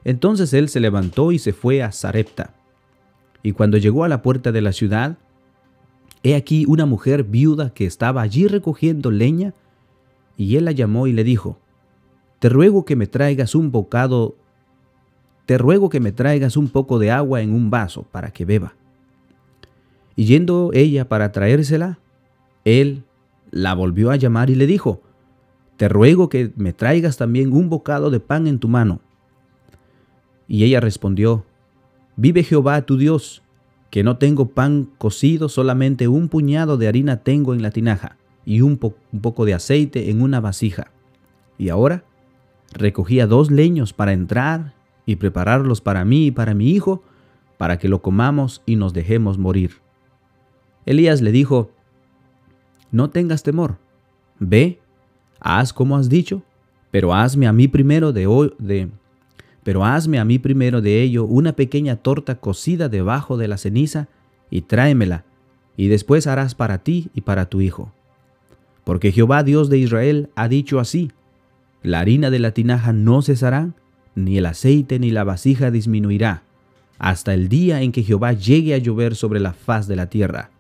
Entonces 0.03 0.53
él 0.53 0.69
se 0.69 0.79
levantó 0.79 1.31
y 1.31 1.39
se 1.39 1.53
fue 1.53 1.83
a 1.83 1.91
Sarepta. 1.91 2.54
Y 3.45 3.51
cuando 3.51 3.77
llegó 3.77 4.03
a 4.03 4.09
la 4.09 4.23
puerta 4.23 4.51
de 4.51 4.59
la 4.59 4.71
ciudad, 4.71 5.19
he 6.23 6.33
aquí 6.33 6.65
una 6.67 6.87
mujer 6.87 7.23
viuda 7.23 7.75
que 7.75 7.85
estaba 7.85 8.23
allí 8.23 8.47
recogiendo 8.47 9.11
leña, 9.11 9.53
y 10.35 10.55
él 10.55 10.65
la 10.65 10.71
llamó 10.71 11.05
y 11.05 11.13
le 11.13 11.23
dijo, 11.23 11.59
Te 12.39 12.49
ruego 12.49 12.85
que 12.85 12.95
me 12.95 13.05
traigas 13.05 13.53
un 13.53 13.69
bocado, 13.69 14.35
te 15.45 15.59
ruego 15.59 15.89
que 15.89 15.99
me 15.99 16.11
traigas 16.11 16.57
un 16.57 16.69
poco 16.69 16.97
de 16.97 17.11
agua 17.11 17.43
en 17.43 17.53
un 17.53 17.69
vaso 17.69 18.01
para 18.11 18.31
que 18.31 18.45
beba. 18.45 18.73
Y 20.15 20.25
yendo 20.25 20.71
ella 20.73 21.07
para 21.07 21.31
traérsela, 21.31 21.99
él 22.63 23.03
la 23.51 23.75
volvió 23.75 24.09
a 24.09 24.15
llamar 24.15 24.49
y 24.49 24.55
le 24.55 24.65
dijo, 24.65 25.03
Te 25.77 25.87
ruego 25.87 26.29
que 26.29 26.51
me 26.55 26.73
traigas 26.73 27.17
también 27.17 27.53
un 27.53 27.69
bocado 27.69 28.09
de 28.09 28.19
pan 28.19 28.47
en 28.47 28.57
tu 28.57 28.69
mano. 28.69 29.01
Y 30.47 30.63
ella 30.63 30.79
respondió, 30.79 31.45
Vive 32.17 32.43
Jehová 32.43 32.81
tu 32.83 32.97
Dios, 32.97 33.43
que 33.89 34.03
no 34.03 34.17
tengo 34.17 34.49
pan 34.49 34.89
cocido, 34.97 35.49
solamente 35.49 36.07
un 36.07 36.29
puñado 36.29 36.77
de 36.77 36.87
harina 36.87 37.17
tengo 37.17 37.53
en 37.53 37.61
la 37.61 37.71
tinaja 37.71 38.17
y 38.45 38.61
un, 38.61 38.77
poco 38.77 39.45
de 39.45 39.53
aceite 39.53 40.09
en 40.09 40.21
una 40.21 40.39
vasija. 40.39 40.91
Y 41.57 41.69
ahora 41.69 42.03
recogía 42.73 43.27
dos 43.27 43.51
leños 43.51 43.93
para 43.93 44.13
entrar 44.13 44.73
y 45.05 45.17
prepararlos 45.17 45.81
para 45.81 46.05
mí 46.05 46.27
y 46.27 46.31
para 46.31 46.53
mi 46.53 46.71
hijo, 46.71 47.03
para 47.57 47.77
que 47.77 47.89
lo 47.89 48.01
comamos 48.01 48.61
y 48.65 48.75
nos 48.75 48.93
dejemos 48.93 49.37
morir. 49.37 49.81
Elías 50.85 51.21
le 51.21 51.31
dijo, 51.31 51.71
No 52.91 53.09
tengas 53.09 53.43
temor, 53.43 53.77
ve, 54.39 54.79
haz 55.39 55.73
como 55.73 55.97
has 55.97 56.09
dicho, 56.09 56.43
pero 56.91 57.13
hazme 57.13 57.47
a 57.47 57.53
mí 57.53 57.67
primero 57.67 58.13
de, 58.13 58.27
hoy, 58.27 58.53
pero 59.65 59.83
hazme 59.83 60.19
a 60.19 60.25
mí 60.25 60.37
primero 60.37 60.79
de 60.79 61.01
ello 61.01 61.25
una 61.25 61.53
pequeña 61.53 61.95
torta 61.95 62.35
cocida 62.35 62.87
debajo 62.87 63.35
de 63.35 63.47
la 63.47 63.57
ceniza 63.57 64.09
y 64.51 64.61
tráemela, 64.61 65.25
y 65.75 65.87
después 65.87 66.27
harás 66.27 66.53
para 66.53 66.83
ti 66.83 67.09
y 67.15 67.21
para 67.21 67.49
tu 67.49 67.61
hijo. 67.61 67.91
Porque 68.83 69.11
Jehová 69.11 69.41
Dios 69.41 69.71
de 69.71 69.79
Israel 69.79 70.29
ha 70.35 70.47
dicho 70.49 70.79
así, 70.79 71.11
la 71.81 71.99
harina 71.99 72.29
de 72.29 72.37
la 72.37 72.51
tinaja 72.51 72.93
no 72.93 73.23
cesará, 73.23 73.71
ni 74.13 74.37
el 74.37 74.45
aceite 74.45 74.99
ni 74.99 75.09
la 75.09 75.23
vasija 75.23 75.71
disminuirá, 75.71 76.43
hasta 76.99 77.33
el 77.33 77.49
día 77.49 77.81
en 77.81 77.91
que 77.91 78.03
Jehová 78.03 78.33
llegue 78.33 78.75
a 78.75 78.77
llover 78.77 79.15
sobre 79.15 79.39
la 79.39 79.53
faz 79.53 79.87
de 79.87 79.95
la 79.95 80.11
tierra. 80.11 80.51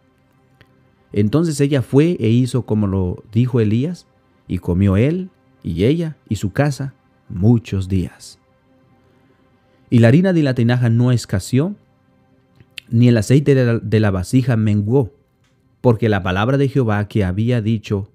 Entonces 1.13 1.61
ella 1.61 1.83
fue 1.83 2.17
e 2.19 2.29
hizo 2.29 2.63
como 2.63 2.87
lo 2.87 3.23
dijo 3.31 3.59
Elías, 3.59 4.07
y 4.47 4.57
comió 4.57 4.97
él 4.97 5.29
y 5.61 5.83
ella 5.83 6.17
y 6.27 6.37
su 6.37 6.51
casa 6.51 6.95
muchos 7.29 7.87
días. 7.87 8.39
Y 9.95 9.99
la 9.99 10.09
harina 10.09 10.33
de 10.33 10.43
la 10.43 10.53
tinaja 10.55 10.89
no 10.89 11.13
escaseó, 11.13 11.73
ni 12.89 13.07
el 13.07 13.15
aceite 13.15 13.55
de 13.55 13.99
la, 14.01 14.11
vasija 14.11 14.57
menguó, 14.57 15.15
porque 15.79 16.09
la 16.09 16.21
palabra 16.21 16.57
de 16.57 16.67
Jehová 16.67 17.07
que 17.07 17.23
había 17.23 17.61
dicho, 17.61 18.11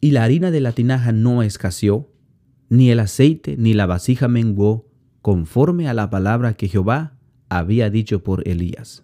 y 0.00 0.12
la 0.12 0.22
harina 0.22 0.52
de 0.52 0.60
la 0.60 0.70
tinaja 0.70 1.10
no 1.10 1.42
escaseó, 1.42 2.12
ni 2.68 2.92
el 2.92 3.00
aceite 3.00 3.56
ni 3.58 3.74
la 3.74 3.86
vasija 3.86 4.28
menguó, 4.28 4.86
conforme 5.20 5.88
a 5.88 5.92
la 5.92 6.08
palabra 6.08 6.54
que 6.54 6.68
Jehová 6.68 7.14
había 7.48 7.90
dicho 7.90 8.22
por 8.22 8.46
Elías. 8.46 9.02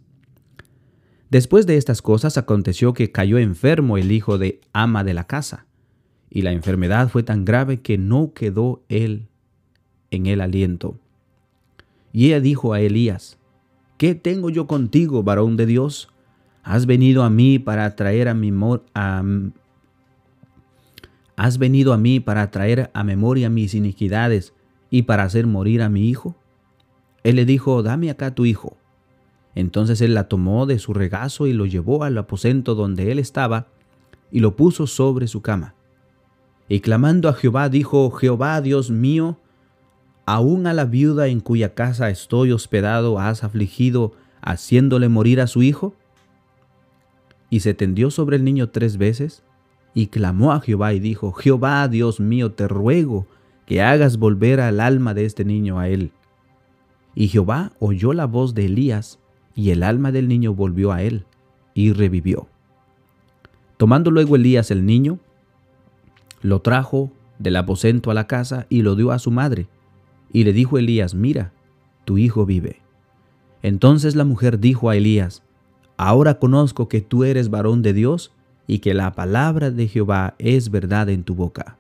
Después 1.29 1.67
de 1.67 1.77
estas 1.77 2.03
cosas 2.03 2.39
aconteció 2.39 2.95
que 2.95 3.11
cayó 3.11 3.37
enfermo 3.39 3.99
el 3.99 4.13
hijo 4.13 4.39
de 4.39 4.61
ama 4.73 5.03
de 5.03 5.15
la 5.15 5.27
casa, 5.27 5.67
y 6.31 6.43
la 6.43 6.53
enfermedad 6.53 7.09
fue 7.09 7.25
tan 7.25 7.45
grave 7.45 7.81
que 7.81 7.99
no 7.99 8.33
quedó 8.33 8.85
él 8.89 9.27
en 10.17 10.27
el 10.27 10.41
aliento. 10.41 10.99
Y 12.13 12.27
ella 12.27 12.41
dijo 12.41 12.73
a 12.73 12.81
Elías, 12.81 13.39
¿qué 13.99 14.15
tengo 14.15 14.51
yo 14.51 14.67
contigo, 14.67 15.23
varón 15.23 15.57
de 15.57 15.67
Dios? 15.67 16.09
¿Has 16.63 16.87
venido 16.87 17.23
a 17.23 17.31
mí 17.31 17.59
para 17.59 17.95
traer 17.95 18.29
a 18.29 18.35
mi 18.35 18.53
a, 18.95 19.23
¿Has 21.37 21.59
venido 21.59 21.93
a 21.93 21.99
mí 21.99 22.19
para 22.19 22.51
traer 22.51 22.91
a 22.95 23.05
memoria 23.05 23.51
mis 23.51 23.75
iniquidades 23.75 24.55
y 24.91 25.03
para 25.03 25.23
hacer 25.23 25.47
morir 25.47 25.83
a 25.83 25.89
mi 25.89 26.09
hijo? 26.09 26.35
Él 27.23 27.37
le 27.37 27.45
dijo, 27.45 27.83
dame 27.83 28.11
acá 28.11 28.35
tu 28.35 28.47
hijo. 28.47 28.77
Entonces 29.55 30.01
él 30.01 30.15
la 30.15 30.29
tomó 30.29 30.67
de 30.67 30.79
su 30.79 30.95
regazo 30.95 31.47
y 31.47 31.53
lo 31.53 31.67
llevó 31.67 32.05
al 32.05 32.17
aposento 32.17 32.75
donde 32.75 33.13
él 33.13 33.19
estaba 33.19 33.69
y 34.31 34.41
lo 34.41 34.57
puso 34.57 34.87
sobre 34.87 35.27
su 35.27 35.43
cama. 35.43 35.75
Y 36.69 36.81
clamando 36.81 37.29
a 37.29 37.33
Jehová 37.33 37.69
dijo, 37.69 38.11
Jehová 38.11 38.61
Dios 38.61 38.91
mío, 38.91 39.39
aún 40.27 40.67
a 40.67 40.75
la 40.75 40.85
viuda 40.85 41.29
en 41.29 41.41
cuya 41.41 41.75
casa 41.75 42.11
estoy 42.11 42.53
hospedado 42.53 43.19
has 43.19 43.45
afligido 43.45 44.13
haciéndole 44.43 45.09
morir 45.09 45.41
a 45.41 45.47
su 45.47 45.63
hijo? 45.63 45.95
Y 47.49 47.61
se 47.61 47.75
tendió 47.75 48.11
sobre 48.11 48.37
el 48.37 48.45
niño 48.45 48.69
tres 48.69 48.99
veces 48.99 49.43
y 49.95 50.09
clamó 50.09 50.53
a 50.53 50.61
Jehová 50.61 50.93
y 50.93 51.01
dijo, 51.01 51.33
Jehová 51.33 51.89
Dios 51.89 52.21
mío, 52.21 52.53
te 52.53 52.69
ruego 52.69 53.27
que 53.65 53.81
hagas 53.81 54.19
volver 54.19 54.61
al 54.61 54.81
alma 54.81 55.15
de 55.15 55.25
este 55.25 55.45
niño 55.45 55.79
a 55.79 55.89
él. 55.89 56.13
Y 57.15 57.29
Jehová 57.29 57.73
oyó 57.81 58.13
la 58.13 58.27
voz 58.27 58.55
de 58.55 58.67
Elías, 58.67 59.19
y 59.55 59.71
el 59.71 59.83
alma 59.83 60.13
del 60.13 60.29
niño 60.29 60.53
volvió 60.53 60.93
a 60.93 61.03
él, 61.03 61.25
y 61.73 61.93
revivió. 61.93 62.47
Tomando 63.79 64.11
luego 64.11 64.37
Elías 64.37 64.71
el 64.71 64.85
niño, 64.85 65.19
lo 66.43 66.61
trajo 66.61 67.11
del 67.39 67.57
aposento 67.57 68.11
a 68.11 68.15
la 68.15 68.27
casa 68.27 68.67
y 68.69 68.83
lo 68.83 68.97
dio 68.97 69.13
a 69.13 69.19
su 69.19 69.31
madre. 69.31 69.67
Y 70.33 70.45
le 70.45 70.53
dijo 70.53 70.79
Elías, 70.79 71.15
mira, 71.15 71.53
tu 72.05 72.19
hijo 72.19 72.47
vive. 72.47 72.83
Entonces 73.63 74.15
la 74.15 74.25
mujer 74.25 74.61
dijo 74.61 74.91
a 74.91 74.97
Elías, 74.97 75.43
ahora 75.97 76.39
conozco 76.39 76.89
que 76.89 77.01
tú 77.01 77.25
eres 77.25 77.51
varón 77.51 77.83
de 77.83 77.93
Dios 77.93 78.33
y 78.67 78.79
que 78.81 78.95
la 78.95 79.13
palabra 79.15 79.71
de 79.71 79.89
Jehová 79.89 80.35
es 80.39 80.71
verdad 80.71 81.09
en 81.09 81.25
tu 81.25 81.35
boca. 81.35 81.79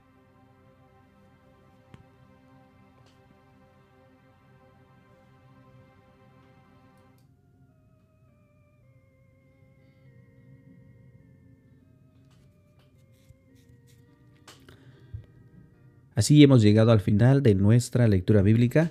Así 16.16 16.42
hemos 16.42 16.62
llegado 16.62 16.92
al 16.92 17.00
final 17.00 17.42
de 17.42 17.55
nuestra 17.55 18.09
lectura 18.09 18.40
bíblica. 18.40 18.90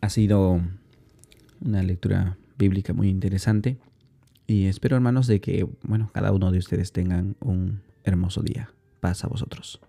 Ha 0.00 0.08
sido 0.08 0.62
una 1.60 1.82
lectura 1.82 2.38
bíblica 2.56 2.94
muy 2.94 3.10
interesante. 3.10 3.76
Y 4.46 4.66
espero, 4.66 4.96
hermanos, 4.96 5.26
de 5.26 5.42
que, 5.42 5.68
bueno, 5.82 6.10
cada 6.14 6.32
uno 6.32 6.50
de 6.50 6.58
ustedes 6.58 6.92
tengan 6.92 7.36
un 7.40 7.82
hermoso 8.04 8.42
día. 8.42 8.70
Paz 9.00 9.22
a 9.22 9.28
vosotros. 9.28 9.80